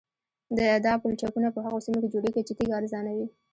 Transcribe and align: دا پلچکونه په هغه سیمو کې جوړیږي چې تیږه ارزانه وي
دا 0.85 0.93
پلچکونه 1.01 1.49
په 1.55 1.59
هغه 1.65 1.79
سیمو 1.85 1.99
کې 2.01 2.11
جوړیږي 2.13 2.41
چې 2.47 2.53
تیږه 2.57 2.73
ارزانه 2.79 3.11
وي 3.17 3.27